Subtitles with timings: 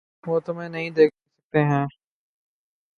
[0.23, 1.85] وہ تمہیں نہیں دیکھ سکتے ہیں۔